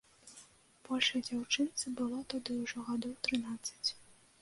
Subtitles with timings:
[0.87, 3.89] Большай дзяўчынцы было тады ўжо гадоў трынаццаць.